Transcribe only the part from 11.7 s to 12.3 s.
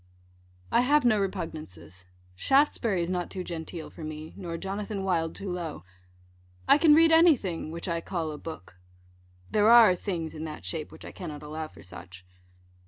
such.